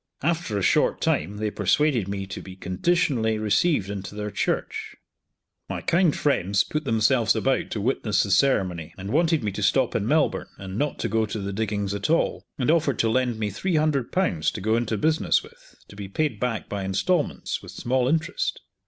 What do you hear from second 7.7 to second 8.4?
witness the